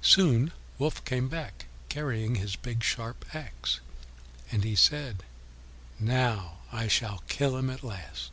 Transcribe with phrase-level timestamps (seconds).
[0.00, 3.80] Soon Wolf came back, carrying his big sharp axe.
[4.50, 5.22] And he said,
[6.00, 8.30] "Now I shall kill him at last."